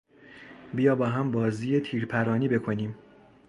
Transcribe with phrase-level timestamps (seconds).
[0.73, 2.95] بیا باهم بازی تیرپرانی بکنیم.